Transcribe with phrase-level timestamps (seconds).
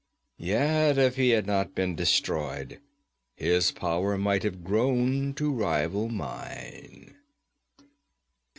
[0.39, 2.81] Yet if he had not been destroyed
[3.35, 7.15] his power might have grown to rival mine.'